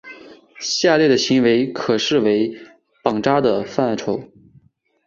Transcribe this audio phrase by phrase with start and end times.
[0.59, 2.57] 下列的行为可视为
[3.03, 4.19] 绑扎的范畴。